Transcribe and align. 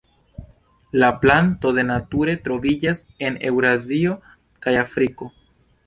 La 1.03 1.09
planto 1.25 1.73
de 1.79 1.85
nature 1.91 2.35
troviĝas 2.49 3.05
en 3.29 3.39
Eŭrazio 3.53 4.19
kaj 4.67 4.79
Afriko. 4.87 5.35